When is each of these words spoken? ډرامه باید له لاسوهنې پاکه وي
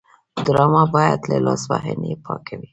ډرامه 0.45 0.83
باید 0.95 1.19
له 1.31 1.37
لاسوهنې 1.45 2.11
پاکه 2.25 2.53
وي 2.59 2.67